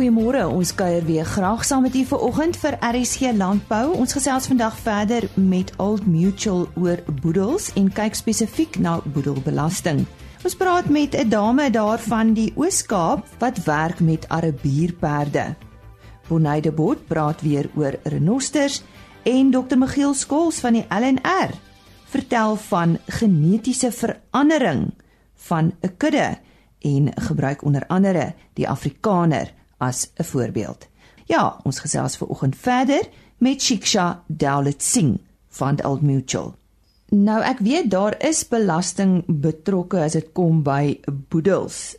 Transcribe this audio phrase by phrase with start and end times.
[0.00, 0.46] Goeiemôre.
[0.48, 3.90] Ons kuier weer graag saam met u vanoggend vir RSG Landbou.
[4.00, 10.00] Ons gesels vandag verder met Old Mutual oor boedels en kyk spesifiek na boedelbelasting.
[10.40, 15.54] Ons praat met 'n dame daarvan die Oos-Kaap wat werk met Arabierperde.
[16.28, 18.82] Bonaide Bot praat weer oor renosters
[19.22, 19.76] en Dr.
[19.76, 21.52] Michiel Skols van die LNR
[22.06, 24.94] vertel van genetiese verandering
[25.34, 26.38] van 'n kudde
[26.80, 30.88] en gebruik onder andere die Afrikaner as 'n voorbeeld.
[31.24, 33.08] Ja, ons gesels ver oggend verder
[33.38, 36.54] met Shiksha Dowlet Singh van Old Mutual.
[37.10, 41.96] Nou ek weet daar is belasting betrokke as dit kom by boedels.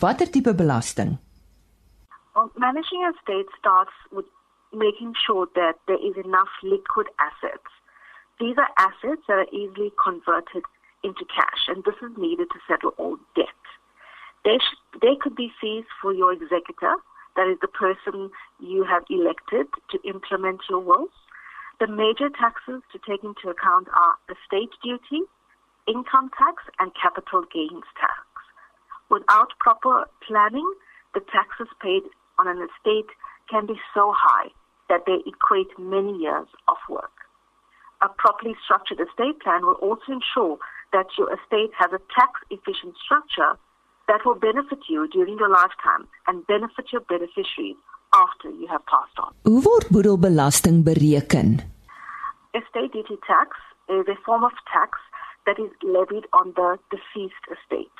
[0.00, 1.18] Watter tipe belasting?
[2.34, 4.26] Well, managing a state starts with
[4.72, 7.70] making sure that there is enough liquid assets.
[8.38, 10.64] These are assets that are easily converted
[11.02, 13.62] into cash and this is needed to settle all debt.
[14.44, 16.94] They, sh- they could be fees for your executor,
[17.36, 21.14] that is the person you have elected to implement your wills.
[21.80, 25.22] The major taxes to take into account are estate duty,
[25.86, 28.26] income tax, and capital gains tax.
[29.10, 30.66] Without proper planning,
[31.14, 32.02] the taxes paid
[32.38, 33.08] on an estate
[33.48, 34.50] can be so high
[34.88, 37.12] that they equate many years of work.
[38.00, 40.58] A properly structured estate plan will also ensure
[40.92, 43.58] that your estate has a tax efficient structure
[44.08, 47.76] that will benefit you during your lifetime and benefit your beneficiaries
[48.14, 49.32] after you have passed on.
[49.44, 51.60] Hoe word boedelbelasting bereken?
[52.56, 53.56] Estate duty tax
[53.88, 54.98] is a form of tax
[55.46, 57.98] that is levied on the deceased estate.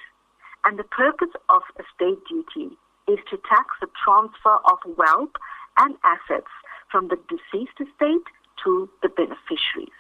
[0.65, 5.33] And the purpose of estate duty is to tax the transfer of wealth
[5.79, 6.53] and assets
[6.91, 8.27] from the deceased estate
[8.65, 9.97] to the beneficiaries.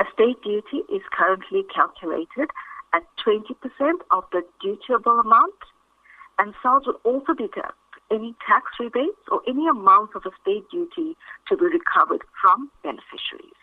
[0.00, 2.75] Estate duty is currently calculated at
[3.26, 3.34] 20%
[4.10, 5.54] of the dutiable amount,
[6.38, 7.74] and SARS would also deduct
[8.10, 11.16] any tax rebates or any amount of estate duty
[11.48, 13.62] to be recovered from beneficiaries.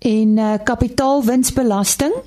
[0.00, 2.26] In uh, kapitaalwinsbelasting?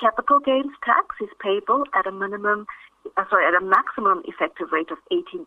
[0.00, 2.66] Capital gains tax is payable at a minimum,
[3.16, 5.46] uh, sorry, at a maximum effective rate of 18%.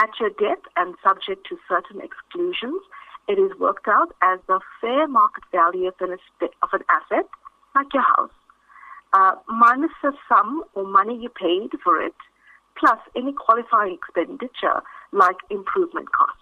[0.00, 2.80] At your death and subject to certain exclusions,
[3.28, 7.28] it is worked out as the fair market value of an, estate, of an asset,
[7.74, 8.32] like your house,
[9.12, 12.14] uh, minus the sum or money you paid for it,
[12.78, 16.38] plus any qualifying expenditure like improvement costs.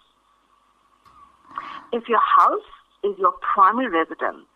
[1.91, 2.71] If your house
[3.03, 4.47] is your primary residence,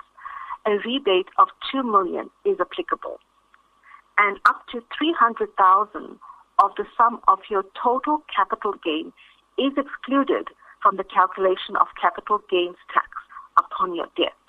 [0.66, 3.20] a rebate of 2 million is applicable.
[4.18, 6.18] And up to 300,000
[6.64, 9.12] of the sum of your total capital gain
[9.58, 10.48] is excluded
[10.82, 13.08] from the calculation of capital gains tax
[13.58, 14.45] upon your debt.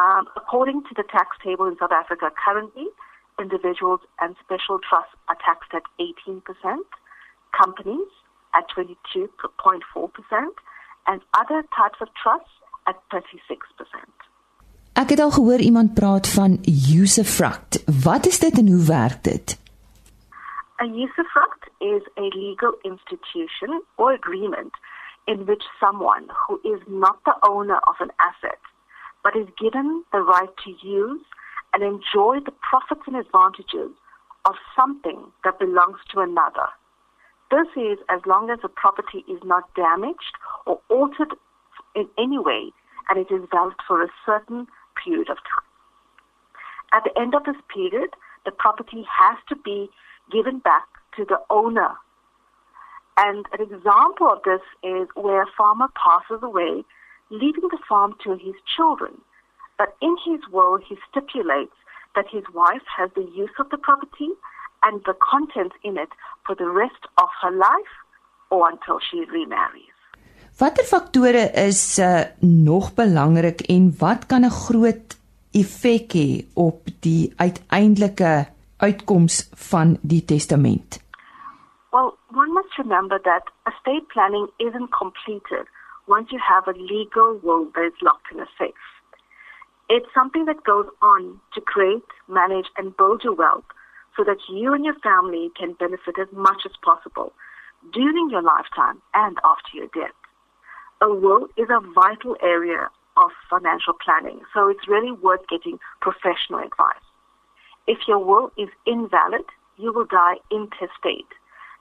[0.00, 2.86] Um, according to the tax table in South Africa, currently
[3.38, 6.40] individuals and special trusts are taxed at 18%,
[7.62, 8.10] companies
[8.54, 10.56] at 22.4%,
[11.06, 12.54] and other types of trusts
[12.86, 13.20] at 36%.
[15.00, 16.58] Ek het al gehoor iemand praat van
[17.00, 17.84] usufruct.
[18.04, 19.58] Wat is dit en hoe werk dit?
[20.82, 24.74] A usufruct is a legal institution or agreement
[25.24, 28.69] in which someone who is not the owner of an asset
[29.22, 31.22] but is given the right to use
[31.72, 33.90] and enjoy the profits and advantages
[34.44, 36.68] of something that belongs to another.
[37.50, 40.34] This is as long as the property is not damaged
[40.66, 41.34] or altered
[41.94, 42.72] in any way
[43.08, 44.66] and it is valid for a certain
[45.02, 45.66] period of time.
[46.92, 48.10] At the end of this period,
[48.44, 49.90] the property has to be
[50.30, 51.90] given back to the owner.
[53.16, 56.84] And an example of this is where a farmer passes away,
[57.30, 59.12] leaving the farm to his children.
[59.78, 61.76] But in his will, he stipulates
[62.14, 64.30] that his wife has the use of the property
[64.82, 66.10] and the contents in it
[66.46, 67.94] for the rest of her life
[68.50, 69.94] or until she remarries.
[70.60, 75.16] Watter faktore is uh, nog belangrik en wat kan 'n groot
[75.52, 78.32] effek hê op die uiteindelike
[78.76, 81.00] uitkoms van die testament?
[81.92, 85.66] Well, one must remember that estate planning isn't completed
[86.10, 88.74] once you have a legal will that is locked in a safe.
[89.88, 93.70] It's something that goes on to create, manage, and build your wealth
[94.16, 97.32] so that you and your family can benefit as much as possible
[97.92, 100.18] during your lifetime and after your death.
[101.00, 106.58] A will is a vital area of financial planning, so it's really worth getting professional
[106.58, 107.06] advice.
[107.86, 109.46] If your will is invalid,
[109.78, 111.30] you will die intestate.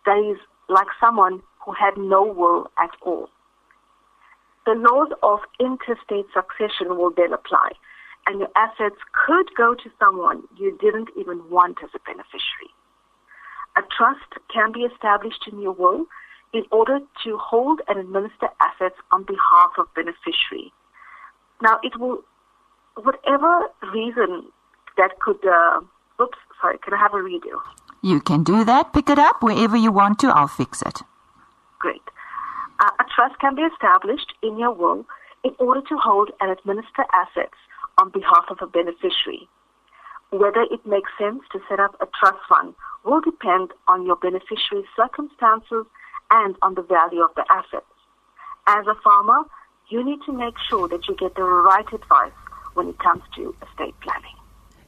[0.05, 0.37] That is
[0.69, 3.29] like someone who had no will at all.
[4.69, 7.71] The laws of intestate succession will then apply,
[8.27, 12.69] and your assets could go to someone you didn't even want as a beneficiary.
[13.77, 16.05] A trust can be established in your will
[16.53, 20.71] in order to hold and administer assets on behalf of beneficiary.
[21.63, 22.23] Now, it will,
[22.93, 24.51] whatever reason
[24.97, 25.81] that could, uh,
[26.21, 27.57] oops, sorry, can I have a redo?
[28.03, 28.93] You can do that.
[28.93, 30.27] Pick it up wherever you want to.
[30.27, 31.01] I'll fix it.
[31.79, 32.03] Great.
[32.79, 35.05] Uh, a trust can be established in your will
[35.43, 37.57] in order to hold and administer assets
[37.97, 39.47] on behalf of a beneficiary.
[40.31, 44.87] Whether it makes sense to set up a trust fund will depend on your beneficiary's
[44.95, 45.85] circumstances
[46.31, 47.85] and on the value of the assets.
[48.67, 49.43] As a farmer,
[49.89, 52.37] you need to make sure that you get the right advice
[52.75, 54.38] when it comes to estate planning.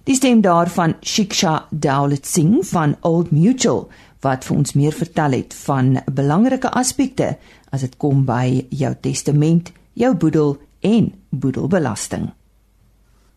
[0.03, 3.83] Die stem daarvan Shiksha Dowlett Singh van Old Mutual
[4.25, 7.35] wat vir ons meer vertel het van belangrike aspekte
[7.69, 12.31] as dit kom by jou testament, jou boedel en boedelbelasting.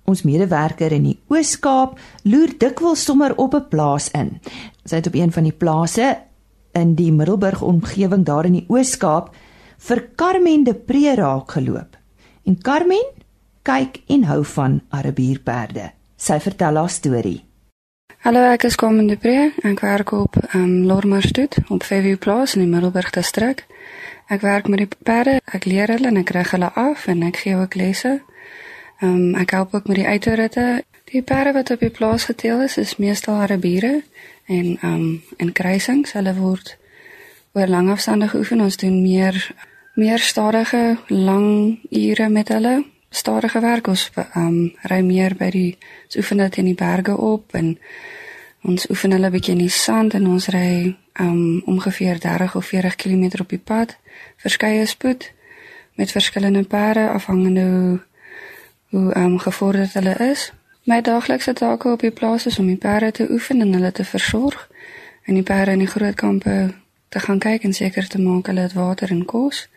[0.09, 4.41] Ons medewerker in die Oos-Kaap loer dikwels sommer op 'n plaas in.
[4.85, 6.17] Sy het op een van die plase
[6.73, 9.35] in die Middelburg omgewing daar in die Oos-Kaap
[9.79, 11.97] vir Carmen de Pre raak geloop.
[12.45, 13.05] En Carmen
[13.63, 15.93] kyk en hou van Arabierperde.
[16.25, 17.43] Sy vertel haar storie.
[18.25, 19.51] Hallo, ek is Carmen de Pre.
[19.61, 23.67] Ek werk op um, Lormarsstoet op Fairview Plaas in die Middelburg distrik.
[24.33, 27.43] Ek werk met die perde, ek leer hulle en ek ry hulle af en ek
[27.43, 28.15] gee ook lesse.
[29.05, 30.65] Um, ek help ook met die uitritte.
[31.13, 34.01] Die perde wat op die plaas geteel is, is meestal Arabiere
[34.49, 35.05] en um
[35.37, 36.17] in kruisings.
[36.17, 36.79] Hulle word
[37.53, 38.65] oor lang afstande geoefen.
[38.65, 39.37] Ons doen meer
[39.93, 42.79] meer stadige lang ure met hulle.
[43.15, 45.77] Stadige werk ons um ry meer by die
[46.07, 47.77] ons oefen dit in die berge op en
[48.67, 52.97] ons oefen hulle bietjie in die sand en ons ry um ongeveer 30 of 40
[52.99, 53.95] km op die pad.
[54.43, 55.29] Verskeie spoed
[55.95, 58.01] met verskillende perde afhangende hoe
[58.91, 60.51] hoe um gevorderd hulle is.
[60.83, 64.05] My daaglikse take op die plaas is om die perde te oefen en hulle te
[64.05, 64.69] versorg
[65.23, 66.75] en die perde in die groot kampe
[67.09, 69.69] te gaan kyk en seker te maak hulle het water en kos.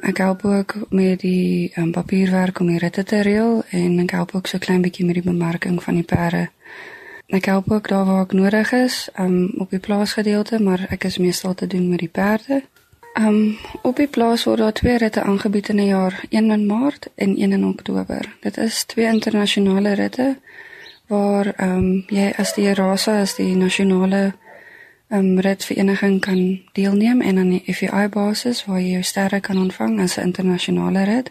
[0.00, 4.34] Ek help ook met die um, papierwerk om die ritte te reël en ek help
[4.34, 6.48] ook so klein bietjie met die bemarking van die perde.
[7.26, 11.18] Ek help ook daar waar ek nodig is um, op die plaasgedeelte, maar ek is
[11.18, 12.62] meestal te doen met die perde.
[13.12, 17.08] Um op die plaas word daar twee ritte aangebied in 'n jaar, een in Maart
[17.14, 18.36] en een in Oktober.
[18.40, 20.38] Dit is twee internasionale ritte
[21.06, 24.32] waar um jy as die rasa as die nasionale
[25.12, 30.00] um ritvereniging kan deelneem en aan die FEI basis waar jy jou sterre kan ontvang
[30.00, 31.30] as 'n internasionale rit.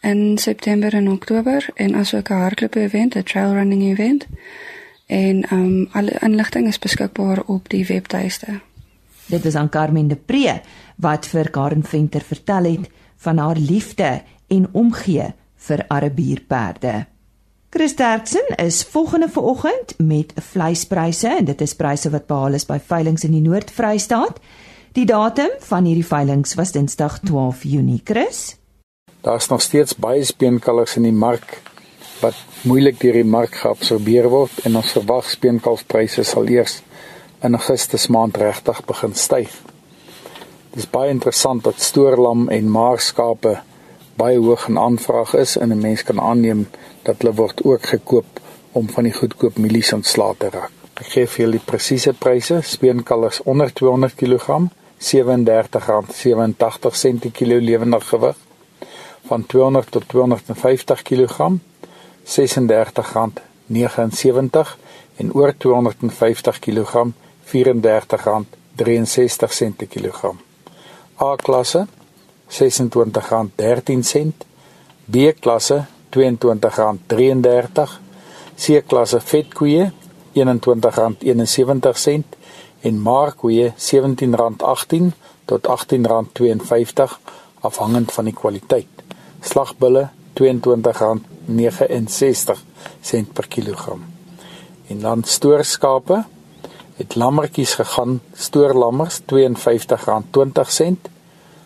[0.00, 4.26] in September en Oktober en asook 'n hardloop event, 'n trail running event.
[5.06, 8.60] En um, alle inligting is beskikbaar op die webtuiste.
[9.26, 10.60] Dit is aan Carmen de Pre
[10.96, 17.06] wat vir Karen Venter vertel het van haar liefde en omgee vir Arabierperde.
[17.70, 22.80] Chris Terksen is volgende vanoggend met vleispryse en dit is pryse wat behaal is by
[22.82, 24.40] veilinge in die Noord-Vrystaat.
[24.92, 28.00] Die datum van hierdie veilinge was Dinsdag 12 Junie.
[28.04, 28.56] Chris,
[29.22, 31.60] daar's nog steeds baie speenkalvers in die mark
[32.20, 32.36] wat
[32.68, 36.80] moeilik deur die mark geabsorbeer word en ons verwag speenkalfpryse sal eers
[37.44, 39.52] in Augustus maand regtig begin styg.
[40.74, 43.56] Dis baie interessant dat stoorlam en maarskape
[44.20, 46.68] baie hoog in aanvraag is en 'n mens kan aanneem
[47.02, 48.40] dat hulle word ook gekoop
[48.72, 50.70] om van die goedkoop mielies ontslae te raak.
[51.00, 52.60] Ek gee vir julle die presiese pryse.
[52.62, 54.60] Speenkalvers onder 200 kg,
[55.00, 58.36] R37.87 per kilo lewendig gewig.
[59.30, 61.50] Van 200 tot 250 kg,
[62.24, 62.30] R36.79
[65.16, 67.12] en oor 250 kg
[67.46, 67.52] R34.63
[69.76, 70.40] per kilogram.
[71.20, 71.86] A klasse
[72.48, 74.28] R26.13,
[75.04, 77.90] B klasse R22.33,
[78.56, 79.92] C klasse vetkoeie
[80.34, 82.22] R21.71
[82.80, 85.04] en maarkoeie R17.18
[85.44, 85.72] tot R18.52
[87.60, 88.88] afhangend van die kwaliteit.
[89.40, 90.08] Slagbulle
[90.40, 92.58] R22.69
[93.32, 94.04] per kilogram.
[94.86, 96.24] En dan stoorskape
[96.96, 99.26] het lammetjies gegaan stoorlammers R52.20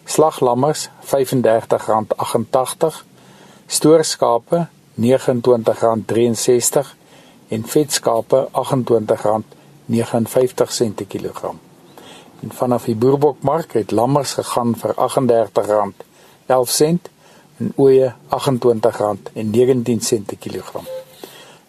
[0.05, 0.93] slaglammers R35.88
[3.67, 4.67] stoorskape
[5.01, 5.07] R29.63
[7.49, 8.57] en vetskape R28.59
[10.95, 11.59] per kilogram
[12.45, 17.14] en vanaf die boerbokmark het lammers gegaan vir R38.11
[17.59, 18.17] en ooe R28.19
[20.27, 20.87] per kilogram.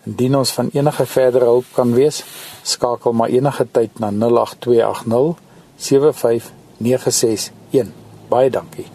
[0.06, 2.24] Indien ons van enige verdere hulp kan wees,
[2.62, 5.36] skakel maar enige tyd na 08280
[5.78, 7.92] 75961.
[8.30, 8.86] Baie dankie.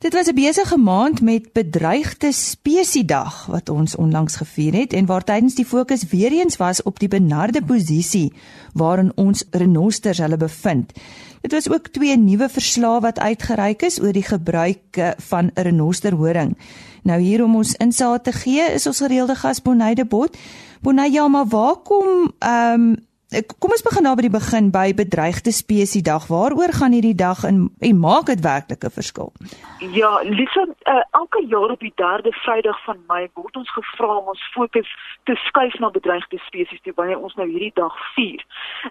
[0.00, 5.24] Dit was 'n besige maand met bedreigde spesiedag wat ons onlangs gevier het en waar
[5.24, 8.32] tydens die fokus weer eens was op die benarde posisie
[8.72, 10.92] waarin ons renosters hulle bevind.
[11.40, 16.56] Dit was ook twee nuwe verslae wat uitgereik is oor die gebruik van renosterhoring.
[17.02, 20.36] Nou hier om ons insig te gee is ons gereelde gas Bonaide Bot.
[20.80, 24.88] Bonaide, ja, maar waar kom ehm um, Kom ons begin daar by die begin by
[24.98, 26.24] bedreigde spesies dag.
[26.26, 29.30] Waaroor gaan hierdie dag en, en maak dit werklik 'n verskil?
[29.78, 34.26] Ja, Lisa, uh, elke jaar op die 3de Vrydag van Mei word ons gevra om
[34.34, 34.88] ons fokus
[35.24, 38.42] te skuif na bedreigde spesies toe wanneer ons nou hierdie dag vier.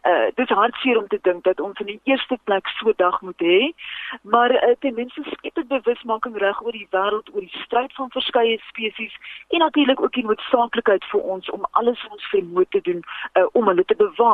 [0.04, 2.94] Uh dit is hartseer om te dink dat ons in die eerste plek so 'n
[2.96, 3.74] dag moet hê,
[4.22, 8.10] maar uh, ten minste skep dit bewusmaking reg oor die wêreld oor die stryd van
[8.10, 9.16] verskeie spesies
[9.50, 13.04] en natuurlik ook die noodsaaklikheid vir ons om alles wat ons vermoë te doen
[13.34, 14.29] uh, om hulle te bewaar.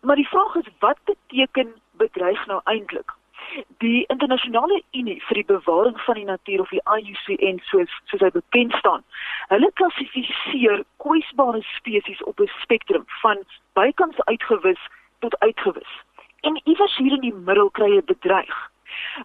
[0.00, 3.18] Maar die vraag is wat beteken bedreig nou eintlik?
[3.82, 8.30] die internasionale unie vir die bewaring van die natuur of die IUCN soos soos hy
[8.34, 9.04] bekend staan.
[9.52, 13.42] Hulle klassifiseer kwesbare spesies op 'n spektrum van
[13.78, 14.82] bykans uitgewis
[15.20, 15.92] tot uitgewis.
[16.40, 18.70] En iewers hier in die middel kry jy bedreig.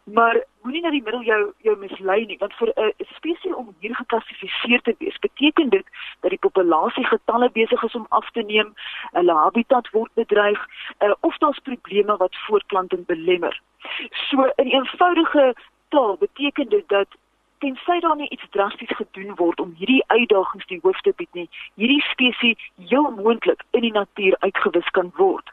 [0.04, 3.96] Maar moenie na die middel jou jou mislei nie, want vir 'n spesies om hier
[3.96, 5.86] geklassifiseer te wees, beteken dit
[6.22, 8.74] dat die populasie getalle besig is om af te neem,
[9.12, 10.68] hulle habitat word bedreig,
[11.00, 13.62] uh, of daar's probleme wat voortplanting belemmer.
[14.12, 15.56] So in eenvoudige
[15.90, 17.08] taal beteken dit dat
[17.58, 21.50] tensy daar nie iets drasties gedoen word om hierdie uitdagings die hoof te bied nie,
[21.76, 25.50] hierdie spesies heel moontlik in die natuur uitgewis kan word.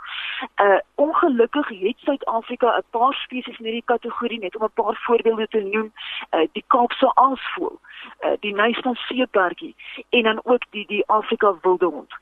[0.62, 5.48] Uh ongelukkig het Suid-Afrika 'n paar spesies in hierdie kategorie net om 'n paar voorbeelde
[5.48, 5.92] te noem,
[6.34, 7.78] uh die Kaapse aasvoël,
[8.24, 9.74] uh die Nyastan seepertjie
[10.10, 12.12] en dan ook die die Afrika wildehond.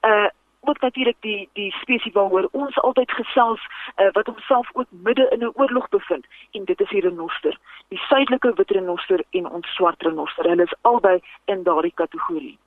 [0.00, 0.28] Uh
[0.68, 3.60] ook natuurlik die die spesies waaroor ons altyd gesels
[3.96, 6.26] uh, wat homself ook midde in 'n oorlog bevind.
[6.50, 7.58] En dit is die renoster
[7.88, 10.48] die suidelike wit renoster en ons swart renoster.
[10.48, 12.58] Hulle is albei in daardie kategorie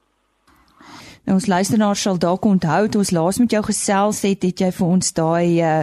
[1.29, 4.69] Nou ons luisteraars sal dalk onthou toe ons laas met jou gesels het, het jy
[4.74, 5.74] vir ons daai uh,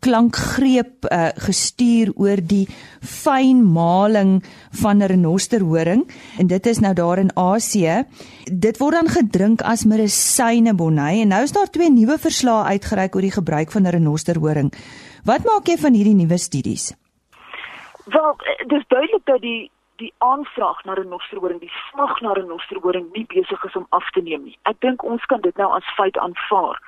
[0.00, 2.62] klankgreep uh, gestuur oor die
[3.04, 4.38] fyn maling
[4.80, 6.06] van renosterhoring
[6.40, 7.98] en dit is nou daar in Asië.
[8.48, 13.12] Dit word dan gedrink as medisyne bonai en nou is daar twee nuwe verslae uitgereik
[13.12, 14.72] oor die gebruik van renosterhoring.
[15.28, 16.94] Wat maak jy van hierdie nuwe studies?
[18.08, 19.68] Wel, eh, dis duidelik dat die
[20.04, 24.44] die aanvraag na renosterhoring, die smag na renosterhoring nie besig is om af te neem
[24.48, 24.56] nie.
[24.70, 26.80] Ek dink ons kan dit nou as feit aanvaar.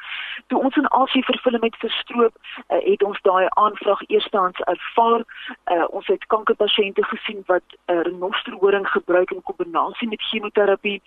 [0.53, 5.25] Toe ons in Asie vervulle met verstroop, uh, het ons daai aanvraag eerstehands ervaar.
[5.73, 11.01] Uh, ons het kankerpasiënte gesien wat uh, renosterhoring gebruik in kombinasie met chemoterapie.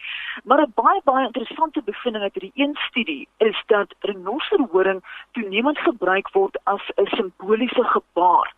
[0.44, 6.32] Maar 'n baie baie interessante bevinding uit hierdie een studie is dat renosterhoring toenemend gebruik
[6.34, 8.58] word as 'n simboliese gebaar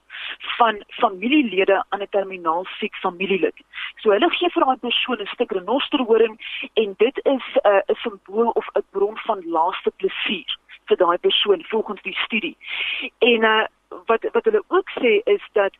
[0.57, 3.57] van familielede aan 'n terminaal siek familielid.
[3.95, 6.39] So hulle gee vir daai persoon 'n stuk renosterhoring
[6.73, 11.63] en dit is 'n uh, simbool of 'n bron van laaste plesier vir daai persoon
[11.63, 12.57] volgens die studie.
[13.19, 13.65] En uh,
[14.05, 15.73] wat wat hulle ook sê is dat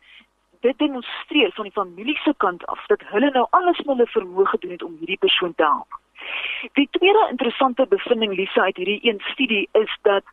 [0.60, 4.46] dit demonstreer van die familie se kant af dat hulle nou alles met hulle vermoë
[4.46, 6.00] gedoen het om hierdie persoon te help.
[6.72, 10.24] Die tweede interessante bevinding Lisa uit hierdie een studie is dat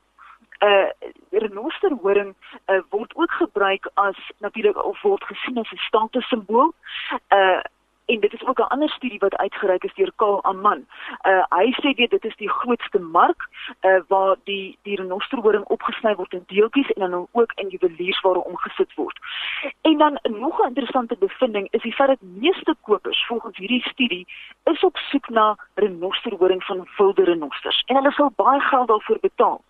[0.60, 0.89] uh
[1.30, 2.36] renosterhoring
[2.68, 6.74] uh, word ook gebruik as natuurlik of word gesien as 'n status simbool.
[7.30, 7.62] Uh
[8.10, 10.86] en dit is ook 'n ander studie wat uitgereik is deur Karl Aman.
[11.22, 13.50] Uh hy sê dit dit is die grootste mark
[13.82, 18.94] uh waar die die renosterhoring opgesny word in deeltjies en dan ook in juweliersware omgesit
[18.96, 19.18] word.
[19.82, 24.28] En dan nog 'n interessante bevinding is die feit dat meeste kopers volgens hierdie studie
[24.63, 29.62] is op soek na renosterhoring van wilde renosters en hulle sal baie geld daarvoor betaal.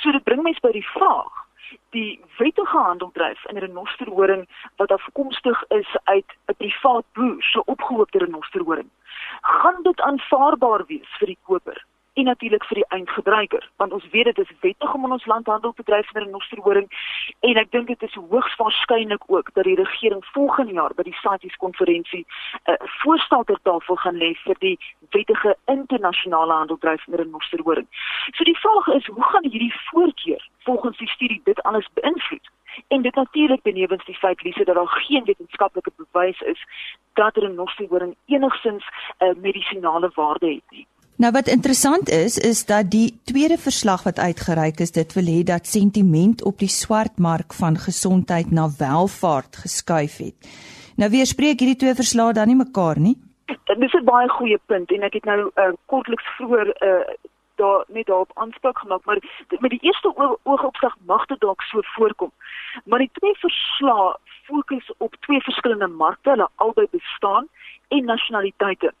[0.00, 1.44] So dit bring mense by die vraag
[1.90, 8.88] die wettige handeldryf in renosterhoring wat afkomstig is uit 'n privaat boer se opgehoopte renosterhoring
[9.40, 11.84] gaan dit aanvaarbaar wees vir die koper
[12.18, 15.46] en natuurlik vir die eindgebruiker want ons weet dit is wettig om in ons land
[15.46, 16.88] handel te dryf met renosterhoring
[17.50, 21.18] en ek dink dit is hoogs waarskynlik ook dat die regering volgende jaar by die
[21.22, 24.76] SAITES konferensie 'n uh, voorstel ter tafel gaan lê vir die
[25.10, 27.86] wettige internasionale handeldryf met renosterhoring.
[28.34, 32.50] So die vraag is hoe gaan hierdie voorkeur volgens die studie dit alles beïnvloed?
[32.88, 36.66] En dit natuurlik benewens die feit Lise dat daar geen wetenskaplike bewys is
[37.12, 38.84] dat renosterhoring enigsins
[39.18, 40.86] 'n uh, medisinale waarde het nie.
[41.18, 45.40] Nou wat interessant is is dat die tweede verslag wat uitgereik is, dit wil hê
[45.42, 50.36] dat sentiment op die swartmark van gesondheid na welvaart geskuif het.
[50.96, 53.16] Nou weer spreek hierdie twee verslae dan nie mekaar nie.
[53.82, 57.02] Dis 'n baie goeie punt en ek het nou uh, kortliks vroeër uh,
[57.54, 59.18] daar net daarop aanspraak gemaak, maar
[59.58, 62.32] met die eerste oogopslag mag dit dalk so voorkom.
[62.84, 67.48] Maar die twee verslae fokus op twee verskillende markte, hulle albei bestaan
[67.88, 68.92] en nasionaliteite.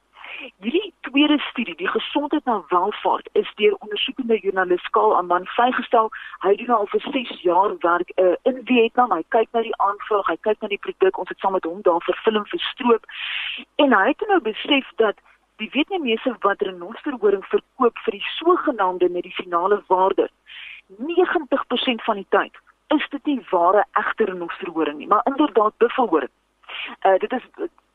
[0.60, 6.10] Hierdie tweede studie, die gesondheid na welvaart, is deur ondersoekende joernalis Karl Aman vrygestel.
[6.44, 9.12] Hy doen al vir 6 jaar werk uh, in Vietnam.
[9.12, 11.18] Hy kyk na die aanvraag, hy kyk na die produk.
[11.18, 13.08] Ons het saam met hom daar vir film verstroop.
[13.84, 15.18] En hy het nou besef dat
[15.58, 20.28] die Vietnamese wat renosterhoring verkoop vir die sogenaamde medisinale waarde,
[21.02, 22.62] 90% van die tyd
[22.94, 26.30] is dit nie ware egte renosterhoring nie, maar inderdaad buffelhoring.
[27.04, 27.44] Uh dit is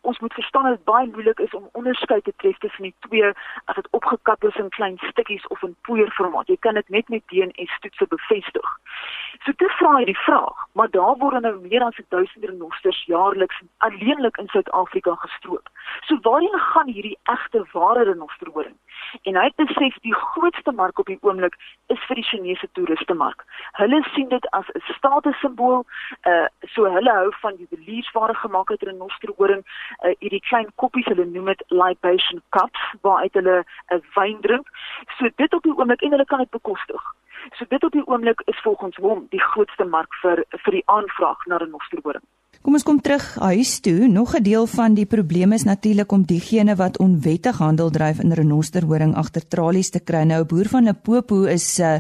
[0.04, 3.32] ons moet verstaan dat dit baie moeilik is om onderskeid te tref tussen die twee
[3.66, 6.48] as dit opgekap is in klein stukkies of in poeierformaat.
[6.48, 8.70] Jy kan dit net met DNS toetse bevestig.
[9.44, 13.62] So dit vra jy die vraag, maar daar word nou meer as 1000 renosters jaarliks
[13.88, 15.70] alleenlik in Suid-Afrika gestroop.
[16.08, 18.76] So waarheen gaan hierdie egte ware renosterhoring?
[19.22, 21.56] En hy het besef die grootste mark op die oomblik
[21.94, 23.44] is vir die Chinese toeristemark.
[23.80, 25.86] Hulle sien dit as 'n statussimbool,
[26.32, 29.64] uh so hulle hou van juweliersware gemaak uit renosterhoring
[30.04, 34.68] uh, hierdie klein koppies hulle noem dit libation cups waaruit hulle 'n uh, wyn drink.
[35.18, 37.04] So dit op die oomblik en hulle kan dit bekostig.
[37.52, 41.46] So dit op die oomblik is volgens hom die grootste mark vir vir die aanvraag
[41.46, 42.24] na renosterhoring.
[42.64, 44.08] Kom ons kom terug huis toe.
[44.08, 48.32] Nog 'n deel van die probleem is natuurlik om diegene wat onwettig handel dryf in
[48.32, 50.24] renosterhoring agter tralies te kry.
[50.24, 52.00] Nou 'n boer van Limpopo is uh,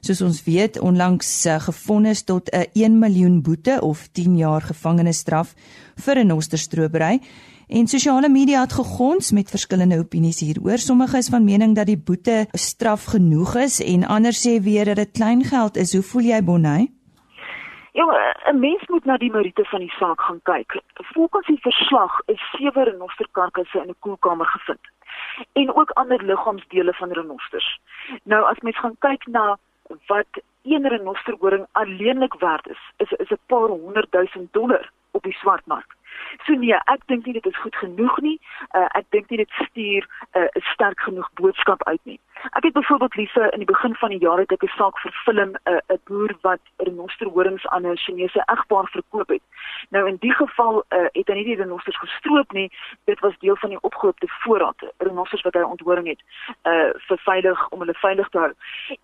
[0.00, 5.54] soos ons weet onlangs uh, gefonnis tot 'n 1 miljoen boete of 10 jaar gevangenisstraf
[5.96, 7.20] vir 'n nosterstropery.
[7.68, 10.78] En sosiale media het gegons met verskillende opinies hieroor.
[10.78, 14.96] Sommige is van mening dat die boete straf genoeg is en ander sê weer dat
[14.96, 15.92] dit klein geld is.
[15.92, 16.90] Hoe voel jy Bonnie?
[17.92, 18.06] Ja,
[18.52, 20.82] 'n mens moet na die meriete van die saak gaan kyk.
[20.94, 24.80] Volgens die verslag is sewe renosterkarkasse in 'n koelkamer gevind
[25.52, 27.80] en ook ander liggaamsdele van renosters.
[28.22, 29.58] Nou as mens gaan kyk na
[30.06, 35.32] wat een renosterhoring alleenlik werd is, is is 'n paar honderd duisend dollar op die
[35.32, 35.96] swartmark.
[36.44, 38.38] So nee, ek dink nie dit is goed genoeg nie.
[38.76, 42.20] Uh, ek dink nie dit stuur 'n uh, sterk genoeg boodskap uit nie.
[42.50, 45.50] Ek het byvoorbeeld liewe in die begin van die jaar het ek 'n saak verfilm
[45.50, 49.42] 'n uh, 'n boer wat renosterhorings aan 'n Chinese egpaar verkoop het.
[49.90, 52.70] Nou in die geval uh, het hy nie die renosters gestroop nie.
[53.04, 56.20] Dit was deel van die opgehoopte voorraad renosters wat hy onthoring het
[56.64, 58.52] uh vir veilig om hulle veilig te hou.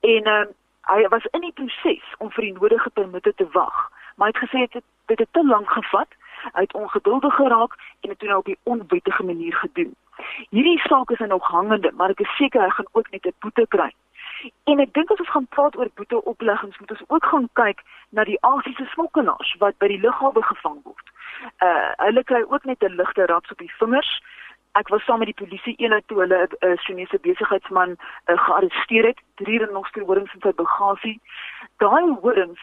[0.00, 0.46] En uh,
[0.86, 4.44] hy was in die proses om vir die nodige permitte te wag, maar hy het
[4.44, 6.08] gesê dit het, het te lank gevat.
[6.54, 9.94] Hy het ongeduldig geraak en dit toe nou op 'n onwettige manier gedoen.
[10.50, 13.66] Hierdie saak is nog hangende, maar ek is seker hy gaan ook net 'n boete
[13.68, 13.92] kry.
[14.64, 18.24] En ek dink as ons gaan praat oor boeteopleggings, moet ons ook gaan kyk na
[18.24, 21.06] die Asiëse smokkelaars wat by die lughawe gevang word.
[21.64, 24.22] Uh hulle kry ook net 'n ligte raps op die vingers
[24.80, 29.06] ek was saam met die polisie eenheid toe hulle 'n uh, Chinese besigheidsman uh, gearresteer
[29.06, 31.20] het, drie renoster horings in sy bagasie.
[31.82, 32.60] Daai horings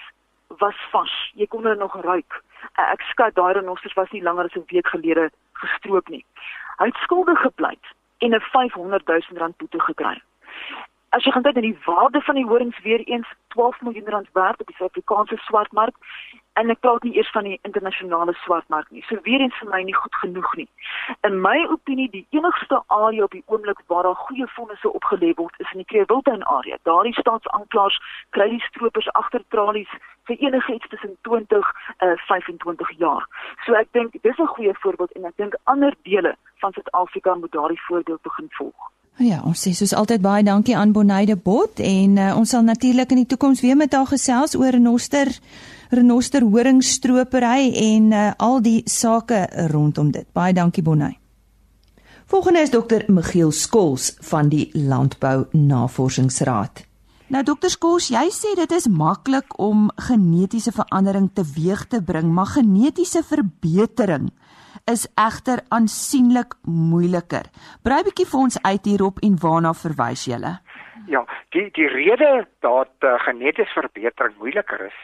[0.61, 1.13] was vas.
[1.33, 2.41] Jy kon hulle nog ruik.
[2.77, 5.29] Uh, ek skat daai renosters was nie langer as 'n week gelede
[5.63, 6.25] gestroop nie.
[6.77, 7.85] Hy het skuldig gepleit
[8.19, 10.21] en 'n 500 000 rand boete gekry.
[11.13, 14.29] As jy gaan kyk na die waarde van die horings weer eens 12 miljoen rand
[14.33, 15.95] werd op die Suid-Afrikaanse swartmark
[16.57, 19.03] en ek praat nie eers van die internasionale swartmark nie.
[19.05, 20.65] So weer eens vir my nie goed genoeg nie.
[21.29, 25.61] In my opinie die enigste area op die oomblik waar daar goeie fondse opgelê word
[25.61, 26.81] is in die Kreewiltuin area.
[26.89, 27.99] Daardie staatsanklaers
[28.37, 29.93] kry die stroopers agter tralies
[30.31, 31.69] vir enige iets tussen 20
[32.07, 33.29] uh 25 jaar.
[33.67, 36.33] So ek dink dis 'n goeie voorbeeld en ek dink ander dele
[36.65, 38.89] van Suid-Afrika moet daardie voorbeeld begin volg.
[39.21, 43.11] Ja, ons sê soos altyd baie dankie aan Bonaide Bot en uh, ons sal natuurlik
[43.13, 45.29] in die toekoms weer met haar gesels oor 'n noster
[45.93, 50.25] renoster horingstropery en uh, al die sake rondom dit.
[50.33, 51.19] Baie dankie Bonnie.
[52.25, 56.81] Volgende is dokter Michiel Skols van die Landbou Navorsingsraad.
[57.27, 62.45] Nou dokter Skols, jy sê dit is maklik om genetiese verandering teweeg te bring, maar
[62.45, 64.31] genetiese verbetering
[64.91, 67.47] is egter aansienlik moeiliker.
[67.83, 70.39] Brei bietjie vir ons uit hierop en waarna verwys jy?
[71.07, 71.23] Ja,
[71.55, 74.99] die die rede dat uh, genetiese verbetering moeiliker is,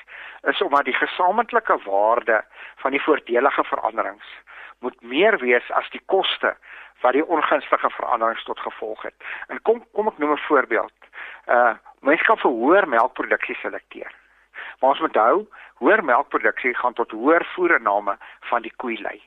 [0.52, 2.42] is omdat die gesamentlike waarde
[2.84, 4.36] van die voordelige veranderings
[4.80, 6.54] moet meer wees as die koste
[7.04, 9.16] wat die ongunstige veranderings tot gevolg het.
[9.48, 10.96] En kom kom ek noem 'n voorbeeld.
[11.48, 14.12] Uh mense kan vir hoër melkproduksie selekteer.
[14.80, 15.48] Maar ons moet onthou,
[15.84, 19.20] hoër melkproduksie gaan tot hoër voerinname van die koei lei.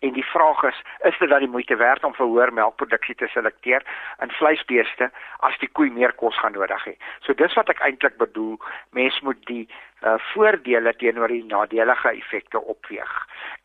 [0.00, 3.28] En die vraag is is dit dan die moeite werd om vir hoër melkproduksie te
[3.32, 3.84] selekteer
[4.24, 5.10] in vleisbeeste
[5.48, 6.94] as die koei meer kos gaan nodig hê.
[7.26, 8.56] So dis wat ek eintlik bedoel,
[8.96, 13.12] mens moet die uh, voordele teenoor die nadelige effekte opweeg.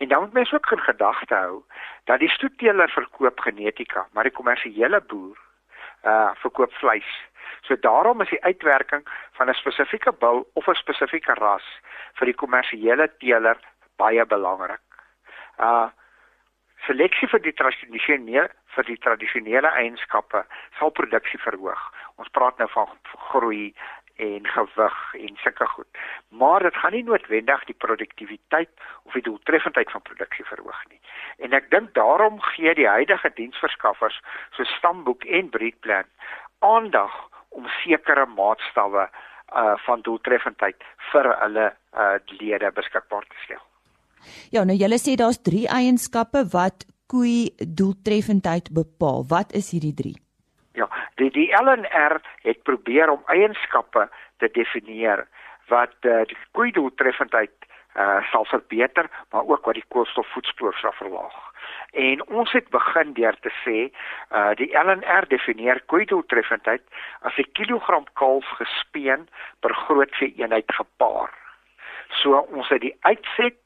[0.04, 1.64] En dan moet mens ook in gedagte hou
[2.12, 5.40] dat die stoetteler verkoop genetika, maar die kommersiële boer
[6.06, 7.12] uh verkoop vleis.
[7.66, 11.66] So daarom is die uitwerking van 'n spesifieke bul of 'n spesifieke ras
[12.20, 13.58] vir die kommersiële teeler
[13.98, 14.84] baie belangrik.
[15.58, 15.88] Uh
[16.86, 20.44] seleksie vir die tradisionele vir die tradisionele eienskappe
[20.80, 21.84] sal produksie verhoog.
[22.20, 22.90] Ons praat nou van
[23.30, 23.74] groei
[24.16, 25.88] en gewig en sulke goed.
[26.30, 28.70] Maar dit gaan nie noodwendig die produktiwiteit
[29.04, 31.00] of die doeltreffendheid van produksie verhoog nie.
[31.44, 34.20] En ek dink daarom gee die huidige diensverskaffers
[34.56, 36.12] so stamboek en breedplan
[36.60, 37.16] aandag
[37.50, 39.10] om sekere maatstawwe
[39.56, 43.64] uh van doeltreffendheid vir hulle uh lede beskikbaar te stel.
[44.52, 49.26] Ja, nou julle sê daar's 3 eienskappe wat koei doeltreffendheid bepaal.
[49.30, 50.14] Wat is hierdie 3?
[50.82, 50.90] Ja,
[51.22, 55.28] die die LNR het probeer om eienskappe te definieer
[55.70, 57.54] wat uh, die koei doeltreffendheid
[57.96, 61.36] uh sal verbeter, maar ook wat die koolstofvoetspoor sal verlaag.
[61.92, 63.78] En ons het begin deur te sê,
[64.36, 66.84] uh die LNR definieer koeidoeltreffendheid
[67.22, 69.28] as 'n kilogram kalf gespeen
[69.60, 71.32] per groot vee eenheid gepaar.
[72.10, 73.60] So ons het die uitset,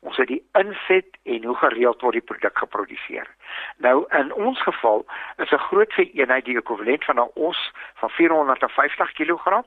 [0.00, 3.28] ons het die inset en hoe gereeld word die produk geproduseer.
[3.76, 5.06] Nou in ons geval
[5.36, 9.64] is 'n groot eenheid die ekwivalent van 'n os van 450 kg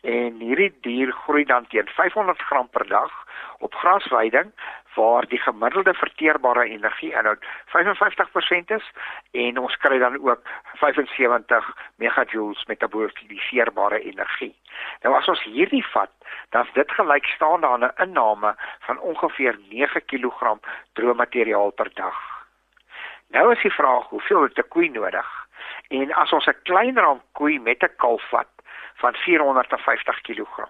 [0.00, 3.12] en hierdie dier groei dan teen 500 gram per dag
[3.58, 4.52] op grasweiding
[4.94, 8.90] waar die gemiddelde verteerbare energieinhoud 55% is
[9.30, 10.40] en ons kry dan ook
[10.82, 14.54] 75 megajoules metaboliseerbare energie.
[15.02, 16.10] Nou as ons hierdie vat,
[16.50, 18.54] dan is dit gelykstaande aan 'n inname
[18.86, 20.58] van ongeveer 9 kg
[20.92, 22.18] droommateriaal per dag.
[23.28, 25.28] Nou is die vraag, hoeveel het 'n koei nodig?
[25.88, 28.48] En as ons 'n klein ram koei met 'n kalf vat
[28.94, 30.68] van 450 kg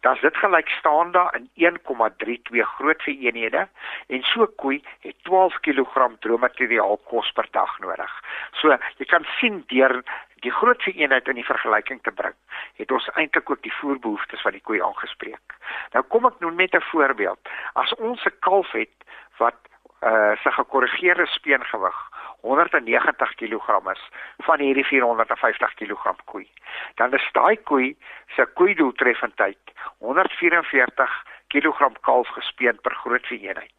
[0.00, 3.68] dan is dit gelykstaande in 1,32 groot vereenhede
[4.06, 8.14] en so koei het 12 kg droommateriaal kos per dag nodig.
[8.52, 10.02] So jy kan sien deur
[10.46, 12.34] die groot vereenheid in die vergelyking te bring,
[12.78, 15.56] het ons eintlik ook die voerbehoeftes van die koei aangespreek.
[15.96, 17.40] Nou kom ek nou met 'n voorbeeld.
[17.74, 18.94] As ons 'n kalf het
[19.38, 19.58] wat
[20.02, 21.96] uh sy gekorrigeerde speengewig
[22.40, 24.02] 190 kg is
[24.46, 26.46] van hierdie 450 kg koei.
[26.94, 27.96] Dan is daai koei
[28.36, 33.74] se koeidoeltreffendheid 144 kg kalf gespeen per groot eenheid.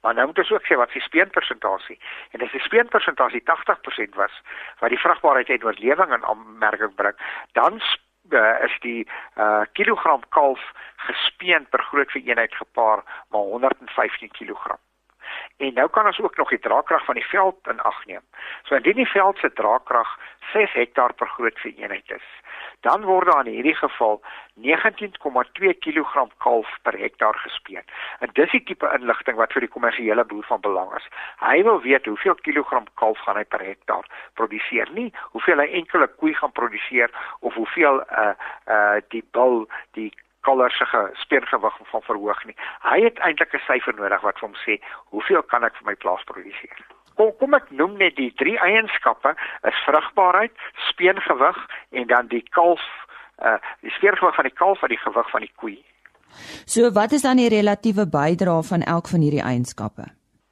[0.00, 1.98] Maar nou moet ons ook sê wat die speenpersentasie
[2.30, 4.36] en as die speenpersentasie 80% was
[4.80, 7.16] wat die vrugbaarheid en oorlewing in aanmerking bring,
[7.52, 10.62] dan uh, is die uh, kilogram kalf
[11.08, 14.78] gespeen per groot eenheid gepaar maar 115 kg.
[15.60, 18.22] En nou kan ons ook nog die draagkrag van die veld in ag neem.
[18.64, 20.18] So indien die veld se draagkrag
[20.52, 22.28] 6 hektaar per groot eenheid is,
[22.80, 24.22] dan word daar in hierdie geval
[24.54, 27.84] 19,2 kg kalf per hektaar gespeen.
[28.24, 31.10] En dis die tipe inligting wat vir die kommersiële boer van belang is.
[31.44, 34.08] Hy wil weet hoeveel kilogram kalf gaan hy per hektaar
[34.40, 38.32] produseer, nie hoeveel hy enkele koei gaan produseer of hoeveel uh
[38.64, 40.08] uh die bul die
[40.40, 42.56] koller se speergewig van verhoog nie.
[42.82, 45.94] Hy het eintlik 'n syfer nodig wat vir hom sê hoeveel kan ek vir my
[45.94, 46.78] plaas produseer.
[47.16, 50.56] Kom kom ek noem net die drie eienskappe: is vrugbaarheid,
[50.88, 51.58] speengewig
[51.90, 52.80] en dan die kalf
[53.42, 55.78] uh die speergewig van die kalf en die gewig van die koei.
[56.64, 60.04] So wat is dan die relatiewe bydrae van elk van hierdie eienskappe?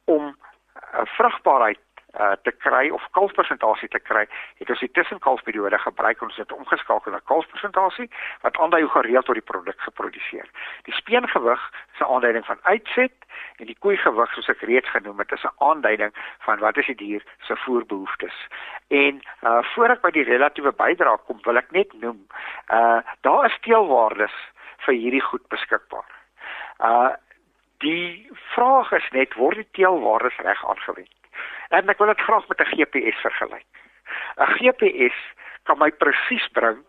[0.05, 1.79] Om uh, vrugbaarheid
[2.19, 4.25] uh, te kry of kalfpersentasie te kry,
[4.59, 8.09] het ons die tussenkalfperiode gebruik om dit omgeskakel na kalfpersentasie
[8.43, 10.49] wat aandui hoe gereeld word die produk geproduseer.
[10.87, 11.61] Die speengewig
[11.93, 13.15] is 'n aanduiding van uitset
[13.59, 16.95] en die koeigewig soos ek reeds genoem het, is 'n aanduiding van wat is die
[16.95, 18.37] dier se voerbehoeftes.
[18.87, 22.27] En uh voor ek by die relatiewe bydrae kom, wil ek net noem,
[22.71, 24.35] uh daar is teelwaardes
[24.85, 26.09] vir hierdie goed beskikbaar.
[26.79, 27.13] Uh
[27.79, 31.18] die vraag is net word die teelwaardes reg aangewend?
[31.69, 33.73] En ek wil dit graag met 'n GPS vergelyk.
[34.37, 35.17] 'n GPS
[35.63, 36.83] kan my presies bring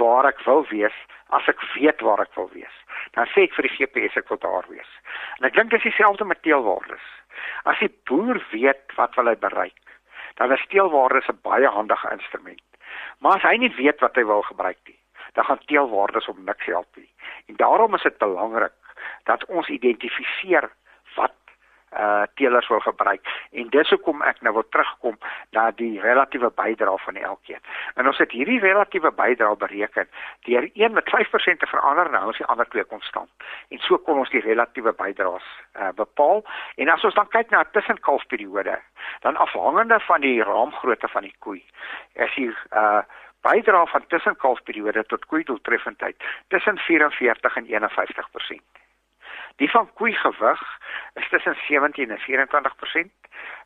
[0.00, 0.96] waar ek wil wees
[1.28, 2.76] as ek weet waar ek wil wees.
[3.12, 4.90] Dan sê ek vir die GPS ek wil daar wees.
[5.38, 7.06] En ek dink dis dieselfde met teelwaardes.
[7.64, 9.80] As die boer weet wat wil hy bereik,
[10.40, 12.62] dan is teelwaardes 'n baie handige instrument.
[13.18, 14.98] Maar as hy nie weet wat hy wil gebruik nie,
[15.34, 17.10] dan gaan teelwaardes hom niks help nie.
[17.48, 18.72] En daarom is dit belangrik
[19.24, 20.70] dat ons identifiseer
[21.16, 21.34] wat
[21.98, 23.26] uh teelers wil gebruik.
[23.52, 25.18] En dis hoekom ek nou wil terugkom
[25.50, 27.60] na die relatiewe bydrae van elkeen.
[27.94, 30.08] En ons het hierdie relatiewe bydrae bereken
[30.48, 33.30] deur een met 5% te verander nou ons die ander twee konstant.
[33.68, 36.44] En so kom ons die relatiewe bydraes uh bepaal.
[36.76, 38.78] En as ons dan kyk na 'n tussenkalfperiode,
[39.20, 41.64] dan afhangende van die raamgrootte van die koei,
[42.12, 43.02] is hier uh
[43.44, 46.16] bydra van tussenkalfperiode tot koeidoeltreffendheid
[46.48, 48.83] tussen 44 en 51%.
[49.56, 50.78] Die van koeigewig
[51.14, 53.10] is tussen 17 en 24%.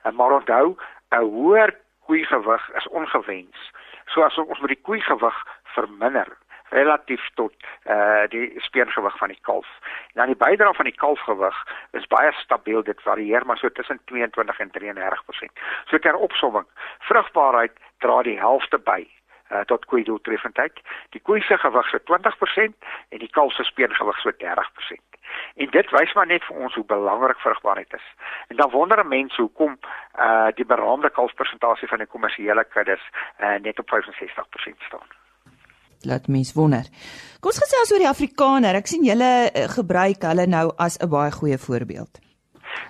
[0.02, 0.76] En maar onthou,
[1.08, 3.72] 'n hoër koeigewig is ongewens.
[4.04, 6.36] So as ons met die koeigewig verminder
[6.68, 9.68] relatief tot eh uh, die speengewig van die kalf.
[10.12, 11.56] Dan die bydra van die kalfgewig
[11.90, 12.82] is baie stabiel.
[12.82, 15.62] Dit varieer maar so tussen 22 en 33%.
[15.84, 16.66] So ter opsomming,
[16.98, 19.08] vrugbaarheid dra die helfte by
[19.50, 20.80] uh, tot koei doeltreffendheid.
[21.10, 22.72] Die koei se gewig so 20%
[23.08, 25.17] en die kalf se speengewig so 30%.
[25.54, 28.06] En dit wys maar net vir ons hoe belangrik vrugbaarheid is.
[28.48, 29.78] En dan wonder 'n mens hoekom
[30.18, 33.04] uh die beraamde kalfpersentasie van die kommersiële kuddes
[33.40, 35.08] uh, net op 65% staan.
[36.00, 36.84] Laat mens wonder.
[37.40, 38.74] Kom ons gesels oor die Afrikaner.
[38.74, 42.27] Ek sien julle gebruik hulle nou as 'n baie goeie voorbeeld.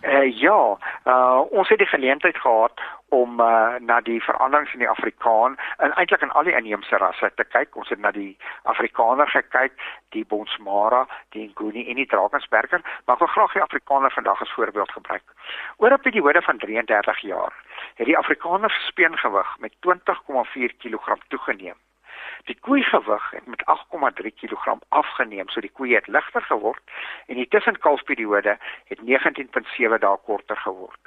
[0.03, 4.89] Uh ja, uh ons het die geleentheid gehad om uh, na die veranderings in die
[4.89, 7.77] Afrikaan en eintlik in al die inheemse rasse te kyk.
[7.77, 9.73] Ons het na die Afrikaner gekyk,
[10.17, 14.53] die Bonsmara, die Nguni en die Drakensberger, maar ek wil graag die Afrikaner vandag as
[14.53, 15.25] voorbeeld gebruik.
[15.77, 17.53] Oor 'n periode van 33 jaar
[17.95, 21.77] het die Afrikaner se speengewig met 20,4 kg toegeneem.
[22.45, 26.83] Die koeigewig het met 8,3 kg afgeneem, so die koei het ligter geword
[27.27, 31.01] en die tussenkalfperiode het 19.7 dae korter geword.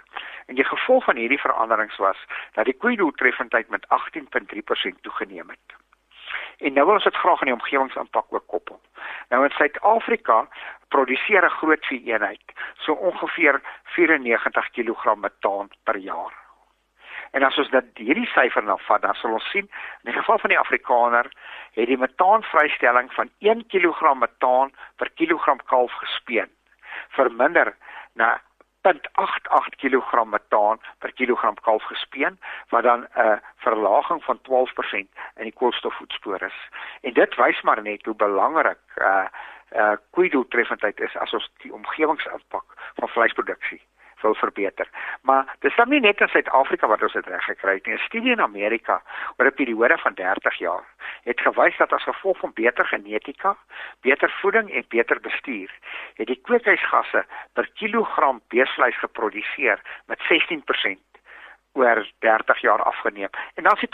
[0.45, 2.17] En die gevolg van hierdie veranderings was
[2.53, 5.79] dat die koeidoeltreffendheid met 18.3% toegeneem het.
[6.57, 8.81] En nou wil ons dit graag in die omgewingsimpak ook koppel.
[9.29, 10.47] Nou in Suid-Afrika
[10.87, 16.40] produseer 'n groot vee eenheid so ongeveer 94 kg metaan per jaar.
[17.31, 20.39] En as ons dit hierdie syfer nou vat, dan sal ons sien in die geval
[20.39, 21.31] van die Afrikaner
[21.77, 26.51] het die metaanvrystelling van 1 kg metaan per kilogram kalf gespeen
[27.15, 27.75] verminder
[28.13, 28.41] na
[28.81, 32.39] 0.88 kg metaan per kilogram kalf gespeen
[32.69, 36.69] wat dan 'n uh, verlaging van 12% in die koolstofvoetspoor is.
[37.01, 39.25] En dit wys maar net hoe belangrik uh
[39.75, 42.65] uh koeidoeltreffendheid is as ons die omgewingsimpak
[42.95, 43.81] van vleisproduksie
[44.21, 44.87] wil verbeter.
[45.21, 47.95] Maar dis dan nie net in Suid-Afrika wat ons dit reg gekry het nie.
[47.95, 49.01] 'n Studie in Amerika
[49.37, 50.83] oor 'n periode van 30 jaar
[51.23, 53.57] het gewys dat as gevolg van beter genetika,
[54.01, 55.71] beter voeding en beter bestuur,
[56.15, 61.11] het die kweekhuisgasse per kilogram beesvleis geproduseer met 16%
[61.73, 63.29] oor 30 jaar afgeneem.
[63.53, 63.89] En dan is die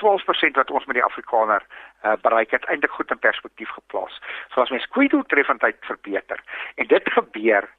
[0.50, 1.66] 12% wat ons met die Afrikaner
[2.04, 4.22] uh, bereik het eintlik goed in perspektief geplaas.
[4.50, 6.42] So as mens kweekdoeltreffendheid verbeter
[6.76, 7.70] en dit gebeur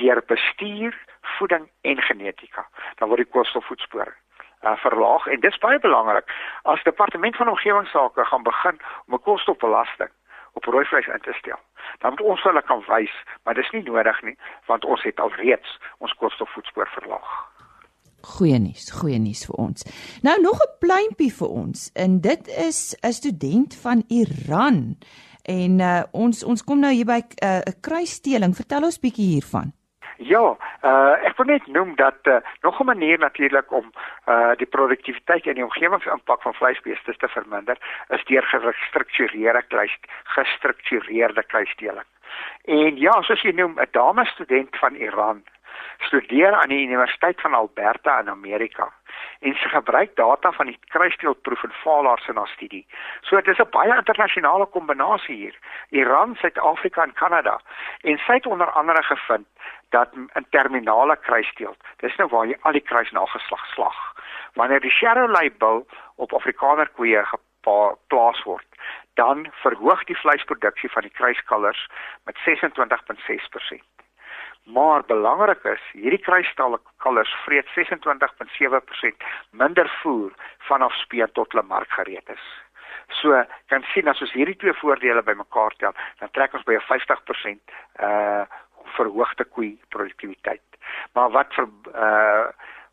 [0.00, 0.94] deur bestuur,
[1.38, 2.66] voeding en genetika.
[2.98, 4.12] Dan word die koolstofvoetspoor
[4.66, 6.30] uh, verlaag en dit is baie belangrik
[6.62, 10.12] as departement van omgewingsake gaan begin om 'n koolstofbelasting
[10.52, 11.60] op rooi vleis in te stel.
[11.98, 15.78] Dan moet ons hulle kan wys, maar dis nie nodig nie want ons het alreeds
[15.98, 17.30] ons koolstofvoetspoor verlaag.
[18.26, 19.84] Goeie nuus, goeie nuus vir ons.
[20.22, 24.96] Nou nog 'n pleintjie vir ons en dit is 'n student van Iran.
[25.42, 28.56] En uh, ons ons kom nou hier by 'n uh, kruissteeling.
[28.56, 29.72] Vertel ons bietjie hiervan.
[30.16, 33.92] Ja, uh, ek wil net noem dat uh, nog 'n manier natuurlik om
[34.28, 37.76] uh, die produktiwiteit en die omgewingsimpak van vleisbeeste te verminder
[38.08, 42.08] is deur gestruktureerde kluis gestruktureerde kluisdeling.
[42.64, 45.44] En ja, soos jy noem, 'n dame student van Iran
[45.98, 48.92] studeer aan die Universiteit van Alberta in Amerika
[49.40, 52.86] en sy gebruik data van die kruisdeelproef en faalaars in haar studie.
[53.20, 55.56] So dit is 'n baie internasionale kombinasie hier.
[55.90, 57.60] Iran, Suid-Afrika en Kanada.
[58.00, 59.46] En sy het onder andere gevind
[59.90, 64.14] dat 'n terminale kruisdeel, dis nou waar jy al die kruis nageslag slag.
[64.54, 65.86] Wanneer die shadow label
[66.16, 68.66] op Afrikaner koeie geplaas word,
[69.14, 71.88] dan verhoog die vleisproduksie van die kruiskalvers
[72.24, 74.05] met 26.6%.
[74.66, 80.32] Maar belangrik is, hierdie kruisstalle kalvers vreet 26.7% minder voer
[80.68, 82.46] vanaf speen tot hulle mark gereed is.
[83.20, 86.86] So kan sien as ons hierdie twee voordele bymekaar tel, dan trek ons by 'n
[86.88, 87.62] 50%
[88.02, 88.44] uh
[88.96, 90.62] verhoogde koei produktiwiteit.
[91.14, 92.46] Maar wat vir uh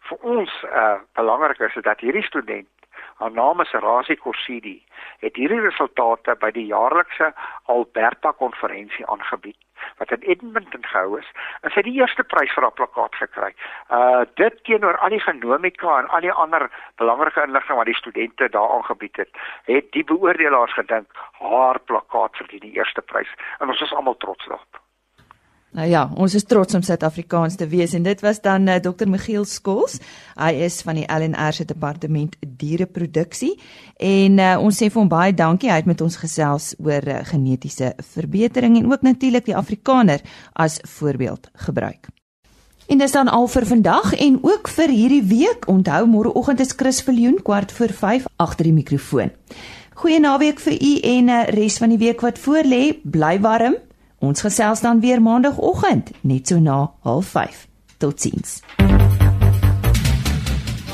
[0.10, 2.70] vir ons uh belangrik is, is dat hierdie student
[3.17, 4.82] Haar naam is Razi Korsidi.
[5.19, 7.34] Het hierdie resultate by die jaarlikse
[7.65, 9.60] Alberta konferensie aangebied
[9.97, 11.30] wat in Edmonton gehou is
[11.62, 13.52] en sy het die eerste prys vir haar plakkaat gekry.
[13.97, 16.69] Uh dit teenoor al die genomika en al die ander
[17.02, 22.65] belangrike inligting wat die studente daar aangebied het, het die beoordelaars gedink haar plakkaat verdien
[22.67, 24.83] die eerste prys en ons is almal trots daarop.
[25.74, 29.08] Nou ja, ons is trots om Suid-Afrikaans te wees en dit was dan uh, Dr.
[29.10, 29.98] Michiel Skols.
[30.38, 33.56] Hy is van die LNR se departement diereproduksie
[33.98, 35.72] en uh, ons sê vir hom baie dankie.
[35.74, 40.22] Hy het met ons gesels oor uh, genetiese verbetering en ook natuurlik die Afrikaner
[40.54, 42.12] as voorbeeld gebruik.
[42.86, 45.66] En dis dan al vir vandag en ook vir hierdie week.
[45.72, 49.34] Onthou môreoggend is Chris Viljoen kwart voor 5 agter die mikrofoon.
[50.04, 52.94] Goeie naweek vir u en 'n uh, res van die week wat voorlê.
[53.02, 53.80] Bly warm.
[54.24, 57.68] Ons gesels dan weer maandagooggend net so na 05:30.
[57.98, 58.62] Totsiens.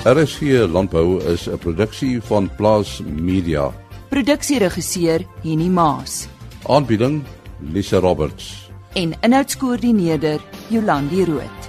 [0.04, 3.72] RSC Landbou is 'n produksie van Plaas Media.
[4.10, 6.28] Produksieregisseur Henny Maas.
[6.68, 7.24] Aanbieding
[7.60, 8.72] Lisa Roberts.
[8.94, 10.40] En inhoudskoördineerder
[10.70, 11.69] Jolandi Root.